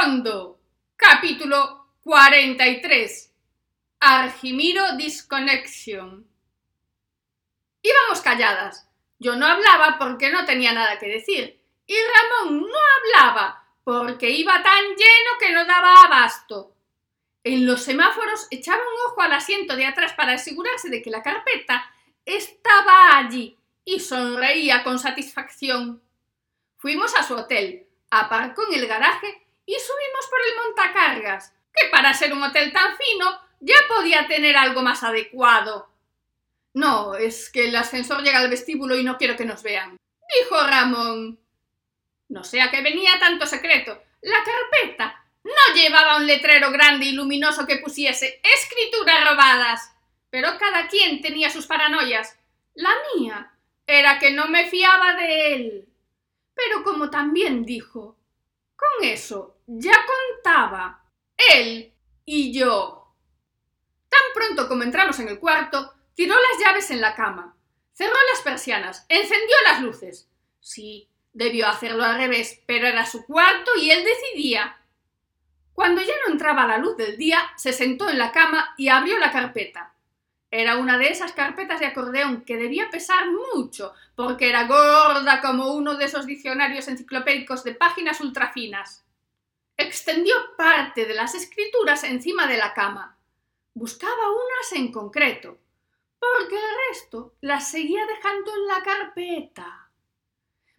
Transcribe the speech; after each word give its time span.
fondo. 0.00 0.60
Capítulo 0.96 1.86
43. 2.02 3.34
Argimiro 4.00 4.96
Disconnection. 4.96 6.26
Íbamos 7.82 8.20
calladas. 8.22 8.88
Yo 9.18 9.34
no 9.34 9.46
hablaba 9.46 9.98
porque 9.98 10.30
no 10.30 10.44
tenía 10.44 10.72
nada 10.72 10.98
que 10.98 11.08
decir. 11.08 11.60
Y 11.86 11.94
Ramón 11.94 12.60
no 12.60 12.78
hablaba 12.96 13.64
porque 13.82 14.30
iba 14.30 14.62
tan 14.62 14.84
lleno 14.84 15.38
que 15.40 15.52
no 15.52 15.64
daba 15.64 16.04
abasto. 16.04 16.74
En 17.42 17.66
los 17.66 17.82
semáforos 17.82 18.46
echaba 18.50 18.82
un 18.82 19.10
ojo 19.10 19.22
al 19.22 19.32
asiento 19.32 19.74
de 19.74 19.86
atrás 19.86 20.12
para 20.12 20.34
asegurarse 20.34 20.90
de 20.90 21.02
que 21.02 21.10
la 21.10 21.22
carpeta 21.22 21.90
estaba 22.24 23.16
allí 23.16 23.58
y 23.84 24.00
sonreía 24.00 24.84
con 24.84 24.98
satisfacción. 24.98 26.02
Fuimos 26.76 27.16
a 27.16 27.24
su 27.24 27.34
hotel, 27.34 27.88
aparcó 28.10 28.62
en 28.70 28.78
el 28.78 28.86
garaje 28.86 29.47
y 29.68 29.74
subimos 29.74 30.26
por 30.30 30.38
el 30.40 30.56
montacargas, 30.56 31.52
que 31.74 31.88
para 31.90 32.14
ser 32.14 32.32
un 32.32 32.42
hotel 32.42 32.72
tan 32.72 32.96
fino 32.96 33.38
ya 33.60 33.74
podía 33.86 34.26
tener 34.26 34.56
algo 34.56 34.80
más 34.80 35.02
adecuado. 35.02 35.90
No, 36.72 37.14
es 37.14 37.50
que 37.50 37.68
el 37.68 37.76
ascensor 37.76 38.22
llega 38.22 38.38
al 38.38 38.48
vestíbulo 38.48 38.96
y 38.96 39.04
no 39.04 39.18
quiero 39.18 39.36
que 39.36 39.44
nos 39.44 39.62
vean, 39.62 39.98
dijo 40.40 40.56
Ramón. 40.66 41.38
No 42.30 42.44
sé 42.44 42.62
a 42.62 42.70
qué 42.70 42.80
venía 42.80 43.18
tanto 43.20 43.46
secreto. 43.46 44.02
La 44.22 44.38
carpeta 44.42 45.22
no 45.44 45.74
llevaba 45.74 46.16
un 46.16 46.26
letrero 46.26 46.70
grande 46.70 47.04
y 47.04 47.12
luminoso 47.12 47.66
que 47.66 47.76
pusiese 47.76 48.40
escrituras 48.42 49.28
robadas. 49.28 49.92
Pero 50.30 50.56
cada 50.58 50.88
quien 50.88 51.20
tenía 51.20 51.50
sus 51.50 51.66
paranoias. 51.66 52.38
La 52.74 52.90
mía 53.14 53.52
era 53.86 54.18
que 54.18 54.30
no 54.30 54.48
me 54.48 54.66
fiaba 54.66 55.14
de 55.14 55.54
él. 55.54 55.88
Pero 56.54 56.84
como 56.84 57.10
también 57.10 57.64
dijo, 57.64 58.17
con 58.78 59.08
eso 59.08 59.56
ya 59.66 59.92
contaba 60.06 61.04
él 61.52 61.92
y 62.24 62.52
yo. 62.56 63.12
Tan 64.08 64.20
pronto 64.34 64.68
como 64.68 64.84
entramos 64.84 65.18
en 65.18 65.28
el 65.28 65.40
cuarto, 65.40 65.92
tiró 66.14 66.34
las 66.34 66.60
llaves 66.64 66.90
en 66.90 67.00
la 67.00 67.14
cama, 67.14 67.56
cerró 67.92 68.14
las 68.32 68.42
persianas, 68.42 69.04
encendió 69.08 69.56
las 69.64 69.82
luces. 69.82 70.30
Sí, 70.60 71.10
debió 71.32 71.66
hacerlo 71.66 72.04
al 72.04 72.16
revés, 72.16 72.62
pero 72.66 72.86
era 72.86 73.04
su 73.04 73.26
cuarto 73.26 73.72
y 73.76 73.90
él 73.90 74.04
decidía. 74.04 74.78
Cuando 75.72 76.00
ya 76.00 76.14
no 76.24 76.32
entraba 76.32 76.66
la 76.66 76.78
luz 76.78 76.96
del 76.96 77.16
día, 77.16 77.40
se 77.56 77.72
sentó 77.72 78.08
en 78.08 78.18
la 78.18 78.32
cama 78.32 78.74
y 78.76 78.88
abrió 78.88 79.18
la 79.18 79.32
carpeta. 79.32 79.94
Era 80.50 80.76
una 80.76 80.96
de 80.96 81.08
esas 81.08 81.32
carpetas 81.32 81.78
de 81.80 81.86
acordeón 81.86 82.42
que 82.42 82.56
debía 82.56 82.88
pesar 82.90 83.26
mucho, 83.54 83.92
porque 84.14 84.48
era 84.48 84.66
gorda 84.66 85.40
como 85.42 85.74
uno 85.74 85.96
de 85.96 86.06
esos 86.06 86.26
diccionarios 86.26 86.88
enciclopédicos 86.88 87.64
de 87.64 87.74
páginas 87.74 88.20
ultrafinas. 88.20 89.04
Extendió 89.76 90.34
parte 90.56 91.04
de 91.04 91.14
las 91.14 91.34
escrituras 91.34 92.02
encima 92.04 92.46
de 92.46 92.56
la 92.56 92.72
cama. 92.72 93.18
Buscaba 93.74 94.30
unas 94.30 94.72
en 94.72 94.90
concreto, 94.90 95.58
porque 96.18 96.56
el 96.56 96.76
resto 96.88 97.34
las 97.42 97.70
seguía 97.70 98.06
dejando 98.06 98.50
en 98.56 98.66
la 98.66 98.82
carpeta. 98.82 99.90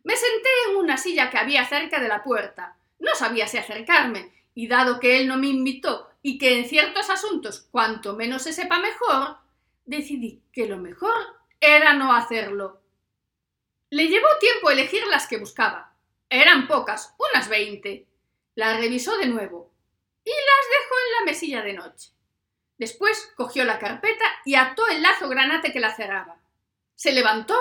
Me 0.04 0.16
senté 0.16 0.50
en 0.70 0.78
una 0.78 0.98
silla 0.98 1.30
que 1.30 1.38
había 1.38 1.66
cerca 1.68 2.00
de 2.00 2.08
la 2.08 2.24
puerta. 2.24 2.76
No 2.98 3.14
sabía 3.16 3.48
si 3.48 3.58
acercarme, 3.58 4.34
y 4.56 4.68
dado 4.68 5.00
que 5.00 5.20
él 5.20 5.28
no 5.28 5.38
me 5.38 5.48
invitó 5.48 6.10
y 6.22 6.38
que 6.38 6.60
en 6.60 6.68
ciertos 6.68 7.10
asuntos 7.10 7.68
cuanto 7.72 8.16
menos 8.16 8.42
se 8.42 8.52
sepa 8.52 8.80
mejor, 8.80 9.38
decidí 9.90 10.44
que 10.54 10.68
lo 10.68 10.78
mejor 10.78 11.16
era 11.60 11.94
no 11.94 12.14
hacerlo. 12.14 12.82
Le 13.90 14.08
llevó 14.08 14.28
tiempo 14.40 14.70
elegir 14.70 15.06
las 15.08 15.28
que 15.28 15.38
buscaba. 15.38 15.96
Eran 16.30 16.68
pocas, 16.68 17.16
unas 17.18 17.50
veinte. 17.50 18.06
Las 18.54 18.80
revisó 18.80 19.18
de 19.18 19.26
nuevo 19.26 19.74
y 20.24 20.30
las 20.30 20.82
dejó 20.82 20.96
en 20.96 21.12
la 21.18 21.32
mesilla 21.32 21.62
de 21.64 21.74
noche. 21.74 22.12
Después 22.78 23.34
cogió 23.36 23.66
la 23.66 23.80
carpeta 23.80 24.26
y 24.46 24.56
ató 24.56 24.88
el 24.88 25.02
lazo 25.02 25.28
granate 25.28 25.74
que 25.74 25.80
la 25.80 25.96
cerraba. 25.96 26.40
Se 26.96 27.12
levantó, 27.12 27.58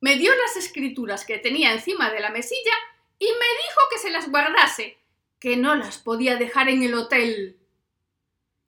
me 0.00 0.16
dio 0.16 0.32
las 0.34 0.56
escrituras 0.56 1.24
que 1.24 1.38
tenía 1.38 1.72
encima 1.72 2.10
de 2.10 2.20
la 2.20 2.30
mesilla 2.30 2.74
y 3.18 3.26
me 3.26 3.30
dijo 3.30 3.80
que 3.90 3.98
se 3.98 4.10
las 4.10 4.30
guardase, 4.30 4.98
que 5.40 5.56
no 5.56 5.74
las 5.74 5.98
podía 5.98 6.36
dejar 6.36 6.68
en 6.68 6.82
el 6.82 6.94
hotel. 6.94 7.58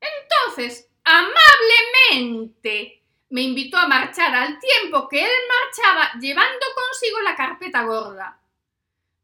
Entonces 0.01 0.89
amablemente 1.05 3.03
me 3.31 3.43
invitó 3.43 3.77
a 3.77 3.89
marchar 3.89 4.35
al 4.35 4.59
tiempo 4.59 5.09
que 5.09 5.25
él 5.25 5.33
marchaba 5.49 6.12
llevando 6.21 6.67
consigo 6.75 7.23
la 7.23 7.35
carpeta 7.35 7.83
gorda. 7.83 8.39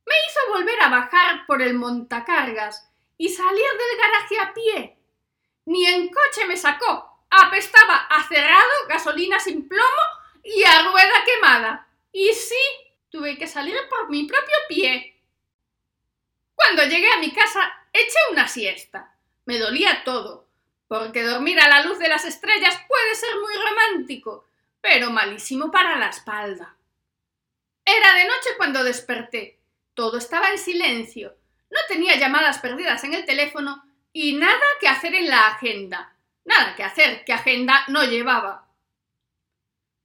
Me 0.06 0.14
hizo 0.28 0.52
volver 0.52 0.80
a 0.82 0.88
bajar 0.88 1.46
por 1.46 1.62
el 1.62 1.74
montacargas 1.74 2.90
y 3.16 3.28
salir 3.28 3.58
del 3.58 3.98
garaje 3.98 4.40
a 4.40 4.54
pie. 4.54 4.96
Ni 5.66 5.86
en 5.86 6.08
coche 6.08 6.46
me 6.46 6.56
sacó. 6.56 7.24
Apestaba 7.30 8.06
a 8.10 8.26
cerrado, 8.26 8.86
gasolina 8.88 9.38
sin 9.38 9.68
plomo 9.68 10.02
y 10.42 10.64
a 10.64 10.90
rueda 10.90 11.24
quemada. 11.24 11.86
Y 12.12 12.32
sí, 12.32 12.56
tuve 13.10 13.38
que 13.38 13.46
salir 13.46 13.76
por 13.88 14.10
mi 14.10 14.24
propio 14.24 14.56
pie. 14.68 15.22
Cuando 16.56 16.82
llegué 16.84 17.12
a 17.12 17.18
mi 17.18 17.30
casa, 17.32 17.72
eché 17.92 18.18
una 18.32 18.48
siesta. 18.48 19.14
Me 19.44 19.58
dolía 19.58 20.02
todo 20.02 20.49
porque 20.90 21.22
dormir 21.22 21.60
a 21.60 21.68
la 21.68 21.84
luz 21.84 22.00
de 22.00 22.08
las 22.08 22.24
estrellas 22.24 22.76
puede 22.88 23.14
ser 23.14 23.30
muy 23.38 23.54
romántico, 23.54 24.48
pero 24.80 25.12
malísimo 25.12 25.70
para 25.70 25.96
la 25.96 26.08
espalda. 26.08 26.74
Era 27.84 28.14
de 28.14 28.24
noche 28.24 28.50
cuando 28.56 28.82
desperté. 28.82 29.60
Todo 29.94 30.18
estaba 30.18 30.50
en 30.50 30.58
silencio. 30.58 31.36
No 31.70 31.78
tenía 31.86 32.16
llamadas 32.16 32.58
perdidas 32.58 33.04
en 33.04 33.14
el 33.14 33.24
teléfono 33.24 33.84
y 34.12 34.32
nada 34.32 34.66
que 34.80 34.88
hacer 34.88 35.14
en 35.14 35.28
la 35.28 35.46
agenda. 35.46 36.16
Nada 36.44 36.74
que 36.74 36.82
hacer, 36.82 37.24
que 37.24 37.34
agenda 37.34 37.84
no 37.86 38.02
llevaba. 38.02 38.66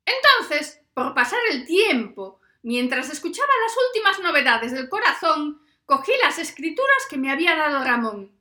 Entonces, 0.05 0.81
por 0.93 1.15
pasar 1.15 1.39
el 1.49 1.65
tiempo, 1.65 2.41
mientras 2.61 3.09
escuchaba 3.09 3.51
las 3.63 3.75
últimas 3.87 4.19
novedades 4.19 4.71
del 4.71 4.87
corazón, 4.87 5.59
cogí 5.87 6.11
las 6.21 6.37
escrituras 6.37 7.07
que 7.09 7.17
me 7.17 7.31
había 7.31 7.55
dado 7.55 7.83
Ramón. 7.83 8.31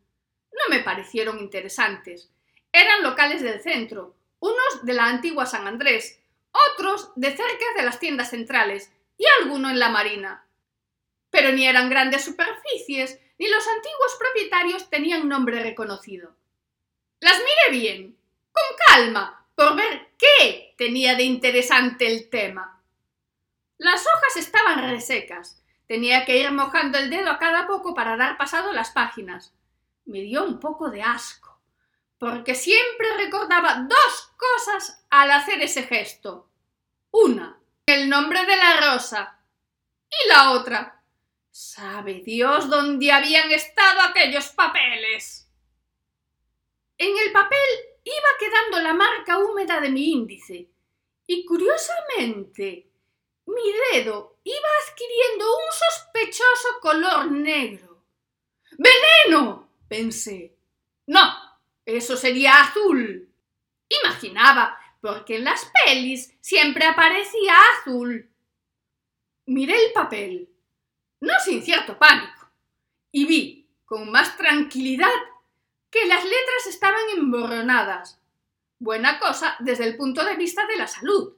No 0.52 0.76
me 0.76 0.82
parecieron 0.82 1.38
interesantes, 1.38 2.30
eran 2.74 3.04
locales 3.04 3.40
del 3.40 3.62
centro, 3.62 4.16
unos 4.40 4.84
de 4.84 4.94
la 4.94 5.06
antigua 5.06 5.46
San 5.46 5.68
Andrés, 5.68 6.20
otros 6.72 7.12
de 7.14 7.28
cerca 7.28 7.66
de 7.76 7.84
las 7.84 8.00
tiendas 8.00 8.30
centrales 8.30 8.92
y 9.16 9.24
alguno 9.40 9.70
en 9.70 9.78
la 9.78 9.90
Marina. 9.90 10.44
Pero 11.30 11.52
ni 11.52 11.68
eran 11.68 11.88
grandes 11.88 12.24
superficies, 12.24 13.20
ni 13.38 13.46
los 13.46 13.64
antiguos 13.68 14.16
propietarios 14.18 14.90
tenían 14.90 15.28
nombre 15.28 15.62
reconocido. 15.62 16.34
Las 17.20 17.38
miré 17.38 17.78
bien, 17.78 18.18
con 18.50 18.76
calma, 18.88 19.46
por 19.54 19.76
ver 19.76 20.08
qué 20.18 20.74
tenía 20.76 21.14
de 21.14 21.22
interesante 21.22 22.08
el 22.08 22.28
tema. 22.28 22.82
Las 23.78 24.04
hojas 24.04 24.36
estaban 24.36 24.90
resecas. 24.90 25.62
Tenía 25.86 26.24
que 26.24 26.38
ir 26.38 26.50
mojando 26.50 26.98
el 26.98 27.08
dedo 27.08 27.30
a 27.30 27.38
cada 27.38 27.68
poco 27.68 27.94
para 27.94 28.16
dar 28.16 28.36
pasado 28.36 28.72
las 28.72 28.90
páginas. 28.90 29.54
Me 30.06 30.22
dio 30.22 30.42
un 30.42 30.58
poco 30.58 30.90
de 30.90 31.02
asco 31.02 31.53
porque 32.18 32.54
siempre 32.54 33.16
recordaba 33.16 33.86
dos 33.88 34.32
cosas 34.36 35.04
al 35.10 35.30
hacer 35.30 35.60
ese 35.62 35.82
gesto. 35.84 36.48
Una, 37.10 37.58
el 37.86 38.08
nombre 38.08 38.44
de 38.46 38.56
la 38.56 38.92
rosa. 38.92 39.38
Y 40.10 40.28
la 40.28 40.52
otra, 40.52 41.02
¿sabe 41.50 42.22
Dios 42.24 42.68
dónde 42.68 43.12
habían 43.12 43.50
estado 43.50 44.00
aquellos 44.02 44.48
papeles? 44.48 45.48
En 46.98 47.16
el 47.18 47.32
papel 47.32 47.58
iba 48.04 48.28
quedando 48.38 48.80
la 48.80 48.94
marca 48.94 49.38
húmeda 49.38 49.80
de 49.80 49.90
mi 49.90 50.12
índice, 50.12 50.68
y 51.26 51.44
curiosamente 51.44 52.88
mi 53.46 53.72
dedo 53.92 54.38
iba 54.44 54.68
adquiriendo 54.88 55.44
un 55.44 55.72
sospechoso 55.72 56.68
color 56.80 57.30
negro. 57.32 58.04
¡Veneno! 58.78 59.68
pensé. 59.88 60.56
No, 61.06 61.20
eso 61.86 62.16
sería 62.16 62.60
azul. 62.60 63.28
Imaginaba, 63.88 64.78
porque 65.00 65.36
en 65.36 65.44
las 65.44 65.70
pelis 65.84 66.34
siempre 66.40 66.86
aparecía 66.86 67.54
azul. 67.78 68.30
Miré 69.46 69.84
el 69.84 69.92
papel, 69.92 70.48
no 71.20 71.34
sin 71.44 71.62
cierto 71.62 71.98
pánico, 71.98 72.50
y 73.12 73.26
vi, 73.26 73.70
con 73.84 74.10
más 74.10 74.36
tranquilidad, 74.38 75.12
que 75.90 76.06
las 76.06 76.24
letras 76.24 76.66
estaban 76.68 77.02
emborronadas. 77.14 78.18
Buena 78.78 79.18
cosa 79.18 79.56
desde 79.60 79.84
el 79.84 79.96
punto 79.96 80.24
de 80.24 80.36
vista 80.36 80.66
de 80.66 80.76
la 80.76 80.86
salud, 80.86 81.34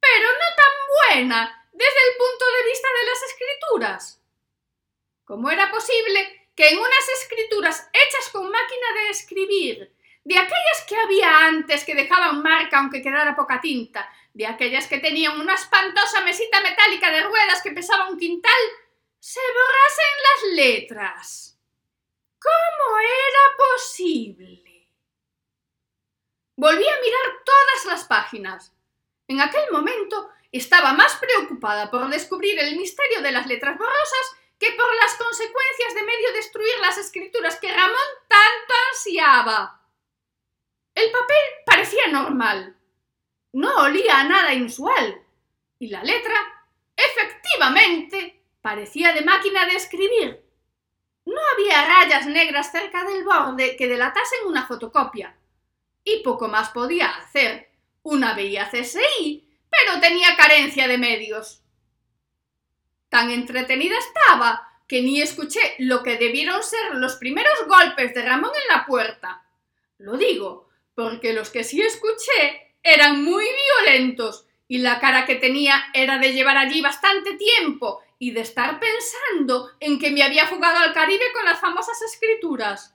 pero 0.00 0.28
no 0.28 0.56
tan 0.56 1.16
buena 1.22 1.68
desde 1.72 2.10
el 2.10 2.16
punto 2.16 2.44
de 2.44 2.68
vista 2.68 2.88
de 2.88 3.06
las 3.06 3.22
escrituras. 3.22 4.22
¿Cómo 5.24 5.50
era 5.50 5.70
posible 5.70 6.45
que 6.56 6.68
en 6.70 6.78
unas 6.78 7.08
escrituras 7.20 7.88
hechas 7.92 8.30
con 8.32 8.50
máquina 8.50 8.86
de 8.94 9.10
escribir, 9.10 9.92
de 10.24 10.38
aquellas 10.38 10.84
que 10.88 10.96
había 10.96 11.46
antes 11.46 11.84
que 11.84 11.94
dejaban 11.94 12.42
marca 12.42 12.78
aunque 12.78 13.02
quedara 13.02 13.36
poca 13.36 13.60
tinta, 13.60 14.10
de 14.32 14.46
aquellas 14.46 14.86
que 14.86 14.98
tenían 14.98 15.38
una 15.38 15.54
espantosa 15.54 16.22
mesita 16.22 16.60
metálica 16.60 17.10
de 17.10 17.22
ruedas 17.22 17.62
que 17.62 17.72
pesaba 17.72 18.08
un 18.08 18.18
quintal, 18.18 18.52
se 19.20 19.40
borrasen 19.40 20.14
las 20.22 20.56
letras. 20.56 21.58
¿Cómo 22.40 22.98
era 22.98 23.56
posible? 23.56 24.88
Volví 26.56 26.88
a 26.88 27.00
mirar 27.00 27.44
todas 27.44 27.84
las 27.86 28.04
páginas. 28.04 28.72
En 29.28 29.40
aquel 29.40 29.70
momento 29.70 30.30
estaba 30.52 30.94
más 30.94 31.16
preocupada 31.16 31.90
por 31.90 32.08
descubrir 32.08 32.58
el 32.58 32.76
misterio 32.76 33.20
de 33.20 33.32
las 33.32 33.46
letras 33.46 33.76
borrosas 33.76 34.36
que 34.58 34.70
por 34.72 34.94
las 34.96 35.14
consecuencias 35.14 35.94
de 35.94 36.02
medio 36.02 36.32
destruir 36.32 36.78
las 36.80 36.98
escrituras 36.98 37.56
que 37.60 37.72
Ramón 37.72 37.96
tanto 38.28 38.74
ansiaba. 38.90 39.82
El 40.94 41.10
papel 41.10 41.36
parecía 41.66 42.06
normal. 42.08 42.76
No 43.52 43.76
olía 43.82 44.20
a 44.20 44.24
nada 44.24 44.54
inusual. 44.54 45.22
Y 45.78 45.88
la 45.88 46.02
letra, 46.02 46.34
efectivamente, 46.96 48.42
parecía 48.62 49.12
de 49.12 49.22
máquina 49.22 49.66
de 49.66 49.76
escribir. 49.76 50.42
No 51.26 51.40
había 51.52 51.84
rayas 51.84 52.26
negras 52.26 52.72
cerca 52.72 53.04
del 53.04 53.24
borde 53.24 53.76
que 53.76 53.88
delatasen 53.88 54.46
una 54.46 54.66
fotocopia. 54.66 55.36
Y 56.02 56.22
poco 56.22 56.48
más 56.48 56.70
podía 56.70 57.10
hacer. 57.10 57.70
Una 58.02 58.34
veía 58.34 58.70
CSI, 58.70 59.46
pero 59.68 60.00
tenía 60.00 60.36
carencia 60.36 60.88
de 60.88 60.96
medios. 60.96 61.62
Tan 63.08 63.30
entretenida 63.30 63.96
estaba 63.98 64.66
que 64.86 65.02
ni 65.02 65.20
escuché 65.20 65.74
lo 65.78 66.02
que 66.02 66.16
debieron 66.16 66.62
ser 66.62 66.94
los 66.94 67.16
primeros 67.16 67.66
golpes 67.66 68.14
de 68.14 68.22
Ramón 68.22 68.50
en 68.54 68.76
la 68.76 68.86
puerta. 68.86 69.44
Lo 69.98 70.16
digo, 70.16 70.68
porque 70.94 71.32
los 71.32 71.50
que 71.50 71.64
sí 71.64 71.80
escuché 71.80 72.74
eran 72.82 73.22
muy 73.24 73.44
violentos 73.84 74.46
y 74.68 74.78
la 74.78 75.00
cara 75.00 75.26
que 75.26 75.36
tenía 75.36 75.86
era 75.92 76.18
de 76.18 76.32
llevar 76.32 76.56
allí 76.56 76.80
bastante 76.80 77.34
tiempo 77.34 78.02
y 78.18 78.30
de 78.30 78.40
estar 78.40 78.80
pensando 78.80 79.70
en 79.80 79.98
que 79.98 80.10
me 80.10 80.22
había 80.22 80.46
fugado 80.46 80.78
al 80.78 80.92
Caribe 80.92 81.32
con 81.34 81.44
las 81.44 81.60
famosas 81.60 82.00
escrituras. 82.02 82.94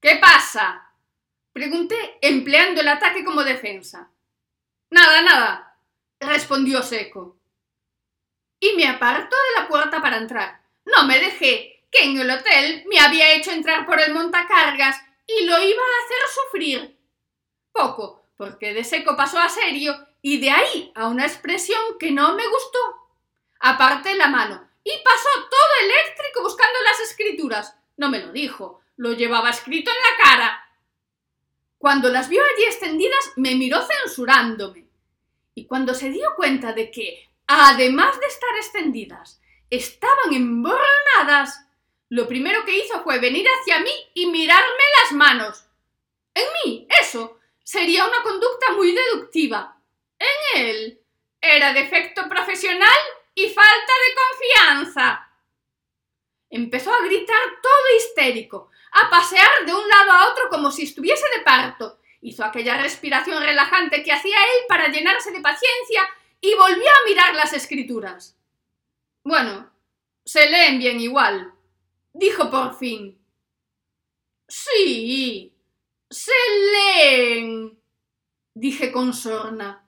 ¿Qué 0.00 0.16
pasa? 0.16 0.92
Pregunté, 1.52 2.18
empleando 2.22 2.80
el 2.80 2.88
ataque 2.88 3.24
como 3.24 3.44
defensa. 3.44 4.10
Nada, 4.90 5.22
nada, 5.22 5.78
respondió 6.18 6.82
seco. 6.82 7.39
Y 8.60 8.74
me 8.76 8.86
apartó 8.86 9.34
de 9.34 9.60
la 9.60 9.68
puerta 9.68 10.00
para 10.00 10.18
entrar. 10.18 10.60
No 10.84 11.06
me 11.06 11.18
dejé, 11.18 11.82
que 11.90 12.04
en 12.04 12.18
el 12.18 12.30
hotel 12.30 12.84
me 12.86 13.00
había 13.00 13.32
hecho 13.34 13.50
entrar 13.50 13.86
por 13.86 14.00
el 14.00 14.14
montacargas 14.14 15.00
y 15.26 15.44
lo 15.44 15.58
iba 15.62 15.82
a 15.82 16.04
hacer 16.04 16.18
sufrir. 16.34 16.96
Poco, 17.72 18.22
porque 18.36 18.74
de 18.74 18.84
seco 18.84 19.16
pasó 19.16 19.38
a 19.38 19.48
serio 19.48 20.06
y 20.22 20.40
de 20.40 20.50
ahí 20.50 20.92
a 20.94 21.08
una 21.08 21.26
expresión 21.26 21.80
que 21.98 22.10
no 22.10 22.34
me 22.34 22.46
gustó. 22.46 22.78
Aparté 23.60 24.14
la 24.14 24.28
mano 24.28 24.68
y 24.84 24.92
pasó 25.04 25.28
todo 25.48 25.84
eléctrico 25.84 26.42
buscando 26.42 26.78
las 26.82 27.00
escrituras. 27.00 27.76
No 27.96 28.08
me 28.08 28.20
lo 28.20 28.32
dijo, 28.32 28.80
lo 28.96 29.12
llevaba 29.12 29.50
escrito 29.50 29.90
en 29.90 29.96
la 29.96 30.24
cara. 30.24 30.66
Cuando 31.78 32.10
las 32.10 32.28
vio 32.28 32.42
allí 32.42 32.64
extendidas, 32.64 33.32
me 33.36 33.54
miró 33.54 33.80
censurándome. 33.82 34.86
Y 35.54 35.66
cuando 35.66 35.94
se 35.94 36.10
dio 36.10 36.34
cuenta 36.36 36.72
de 36.72 36.90
que, 36.90 37.29
además 37.50 38.18
de 38.20 38.26
estar 38.26 38.56
extendidas, 38.56 39.40
estaban 39.70 40.32
emborronadas, 40.32 41.66
lo 42.08 42.28
primero 42.28 42.64
que 42.64 42.78
hizo 42.78 43.02
fue 43.02 43.18
venir 43.18 43.44
hacia 43.46 43.80
mí 43.80 43.90
y 44.14 44.26
mirarme 44.26 44.84
las 45.02 45.12
manos. 45.12 45.64
En 46.32 46.44
mí, 46.64 46.86
eso, 47.00 47.40
sería 47.64 48.06
una 48.06 48.22
conducta 48.22 48.72
muy 48.72 48.92
deductiva. 48.92 49.76
En 50.18 50.60
él, 50.60 51.00
era 51.40 51.72
defecto 51.72 52.28
profesional 52.28 52.98
y 53.34 53.48
falta 53.48 53.92
de 54.06 54.14
confianza. 54.14 55.28
Empezó 56.50 56.92
a 56.92 57.04
gritar 57.04 57.60
todo 57.60 57.96
histérico, 57.96 58.70
a 58.92 59.10
pasear 59.10 59.66
de 59.66 59.74
un 59.74 59.88
lado 59.88 60.12
a 60.12 60.28
otro 60.30 60.48
como 60.50 60.70
si 60.70 60.84
estuviese 60.84 61.24
de 61.36 61.42
parto. 61.42 61.98
Hizo 62.22 62.44
aquella 62.44 62.76
respiración 62.80 63.42
relajante 63.42 64.04
que 64.04 64.12
hacía 64.12 64.36
él 64.36 64.64
para 64.68 64.88
llenarse 64.88 65.32
de 65.32 65.40
paciencia 65.40 66.08
y 66.40 66.54
volvió 66.54 66.88
a 66.88 67.08
mirar 67.08 67.34
las 67.34 67.52
escrituras. 67.52 68.36
Bueno, 69.22 69.70
se 70.24 70.48
leen 70.48 70.78
bien 70.78 71.00
igual, 71.00 71.52
dijo 72.12 72.50
por 72.50 72.78
fin. 72.78 73.18
Sí, 74.48 75.54
se 76.08 76.32
leen, 76.72 77.78
dije 78.54 78.90
con 78.90 79.12
sorna. 79.12 79.86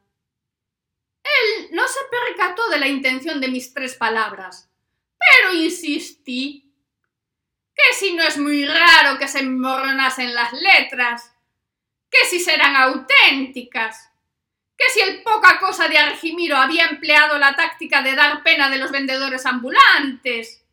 Él 1.23 1.69
no 1.73 1.87
se 1.89 2.01
percató 2.11 2.69
de 2.69 2.79
la 2.79 2.89
intención 2.89 3.41
de 3.41 3.49
mis 3.49 3.73
tres 3.73 3.95
palabras, 3.95 4.71
pero 5.19 5.55
insistí. 5.55 6.69
Que 7.75 7.97
si 7.97 8.15
no 8.15 8.23
es 8.23 8.37
muy 8.37 8.67
raro 8.67 9.19
que 9.19 9.27
se 9.27 9.39
emborronasen 9.39 10.35
las 10.35 10.53
letras, 10.53 11.35
que 12.11 12.27
si 12.29 12.39
serán 12.39 12.77
auténticas, 12.77 14.12
que 14.83 14.93
si 14.93 15.01
el 15.01 15.23
poca 15.23 15.61
cosa 15.61 15.87
de 15.87 15.97
Argimiro 15.97 16.57
había 16.57 16.87
empleado 16.87 17.39
la 17.39 17.55
táctica 17.55 18.03
de 18.03 18.17
dar 18.17 18.43
pena 18.43 18.69
de 18.69 18.79
los 18.79 18.91
vendedores 18.91 19.47
ambulantes, 19.47 20.65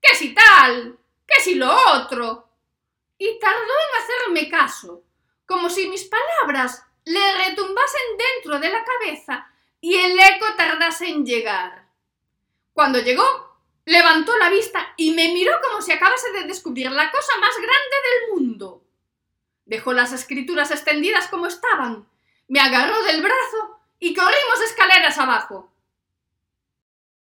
que 0.00 0.16
si 0.16 0.34
tal, 0.34 0.98
que 1.24 1.40
si 1.40 1.54
lo 1.54 1.72
otro. 1.92 2.48
Y 3.18 3.38
tardó 3.38 3.56
en 3.60 4.02
hacerme 4.02 4.50
caso, 4.50 5.04
como 5.46 5.70
si 5.70 5.88
mis 5.88 6.04
palabras 6.04 6.84
le 7.04 7.34
retumbasen 7.36 8.02
dentro 8.34 8.58
de 8.58 8.68
la 8.68 8.84
cabeza 8.84 9.48
y 9.80 9.94
el 9.94 10.18
eco 10.18 10.46
tardase 10.56 11.06
en 11.06 11.24
llegar. 11.24 11.86
Cuando 12.72 12.98
llegó, 12.98 13.58
levantó 13.84 14.36
la 14.38 14.50
vista 14.50 14.92
y 14.96 15.12
me 15.12 15.28
miró 15.28 15.52
como 15.62 15.82
si 15.82 15.92
acabase 15.92 16.32
de 16.32 16.48
descubrir 16.48 16.90
la 16.90 17.12
cosa 17.12 17.38
más 17.38 17.54
grande 17.56 17.96
del 18.10 18.32
mundo. 18.32 18.82
Dejó 19.66 19.92
las 19.92 20.10
escrituras 20.10 20.72
extendidas 20.72 21.28
como 21.28 21.46
estaban, 21.46 22.08
me 22.48 22.60
agarró 22.60 23.02
del 23.04 23.22
brazo 23.22 23.80
y 23.98 24.14
corrimos 24.14 24.60
escaleras 24.66 25.18
abajo. 25.18 25.71